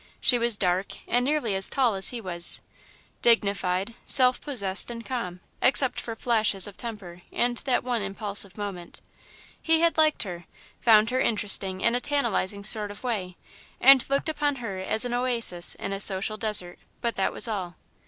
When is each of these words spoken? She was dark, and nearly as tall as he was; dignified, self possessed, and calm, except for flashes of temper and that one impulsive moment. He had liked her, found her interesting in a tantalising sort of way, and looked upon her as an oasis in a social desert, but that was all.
She 0.19 0.39
was 0.39 0.57
dark, 0.57 0.93
and 1.07 1.23
nearly 1.23 1.53
as 1.53 1.69
tall 1.69 1.93
as 1.93 2.09
he 2.09 2.19
was; 2.19 2.59
dignified, 3.21 3.93
self 4.03 4.41
possessed, 4.41 4.89
and 4.89 5.05
calm, 5.05 5.41
except 5.61 5.99
for 6.01 6.15
flashes 6.15 6.65
of 6.65 6.75
temper 6.75 7.19
and 7.31 7.57
that 7.57 7.83
one 7.83 8.01
impulsive 8.01 8.57
moment. 8.57 8.99
He 9.61 9.81
had 9.81 9.99
liked 9.99 10.23
her, 10.23 10.45
found 10.79 11.11
her 11.11 11.19
interesting 11.19 11.81
in 11.81 11.93
a 11.93 12.01
tantalising 12.01 12.63
sort 12.63 12.89
of 12.89 13.03
way, 13.03 13.37
and 13.79 14.03
looked 14.09 14.27
upon 14.27 14.55
her 14.55 14.79
as 14.79 15.05
an 15.05 15.13
oasis 15.13 15.75
in 15.75 15.93
a 15.93 15.99
social 15.99 16.35
desert, 16.35 16.79
but 17.01 17.15
that 17.17 17.31
was 17.31 17.47
all. 17.47 17.75